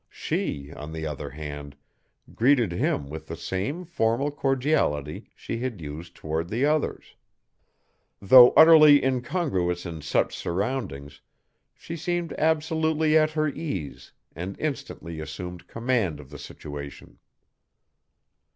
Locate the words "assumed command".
15.19-16.19